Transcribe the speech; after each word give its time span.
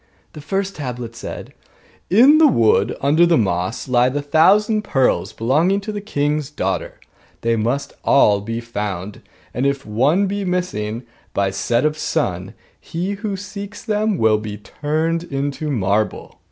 The 0.33 0.41
first 0.41 0.77
tablet 0.77 1.15
said: 1.15 1.53
'In 2.09 2.39
the 2.39 2.47
wood, 2.47 2.97
under 3.01 3.23
the 3.27 3.37
moss, 3.37 3.87
lie 3.87 4.09
the 4.09 4.23
thousand 4.23 4.81
pearls 4.81 5.31
belonging 5.31 5.79
to 5.81 5.91
the 5.91 6.01
king's 6.01 6.49
daughter; 6.49 6.99
they 7.41 7.55
must 7.55 7.93
all 8.03 8.41
be 8.41 8.61
found: 8.61 9.21
and 9.53 9.67
if 9.67 9.85
one 9.85 10.25
be 10.25 10.43
missing 10.43 11.03
by 11.35 11.51
set 11.51 11.85
of 11.85 11.99
sun, 11.99 12.55
he 12.79 13.11
who 13.11 13.37
seeks 13.37 13.83
them 13.85 14.17
will 14.17 14.39
be 14.39 14.57
turned 14.57 15.23
into 15.25 15.69
marble. 15.69 16.39